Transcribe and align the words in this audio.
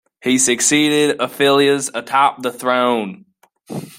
He 0.23 0.39
succeeded 0.39 1.19
Aphilas 1.19 1.91
atop 1.93 2.41
the 2.41 2.51
throne. 2.51 3.25